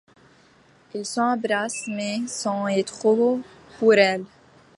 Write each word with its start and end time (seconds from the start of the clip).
Ils 0.95 1.05
s'embrassent, 1.05 1.87
mais 1.87 2.21
c'en 2.25 2.65
est 2.67 2.87
trop 2.87 3.39
pour 3.77 3.93
elle. 3.93 4.25